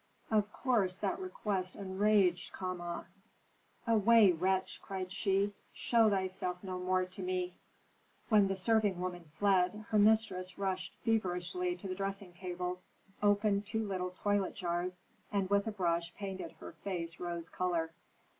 [0.31, 3.05] Of course that request enraged Kama.
[3.85, 7.53] "Away, wretch," cried she; "show thyself no more to me!"
[8.27, 12.81] When the serving woman fled, her mistress rushed feverishly to the dressing table,
[13.21, 15.01] opened two little toilet jars,
[15.31, 17.91] and with a brush painted her face rose color.